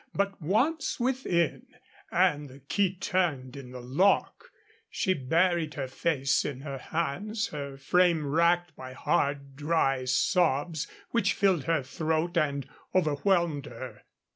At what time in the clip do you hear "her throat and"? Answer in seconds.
11.65-12.67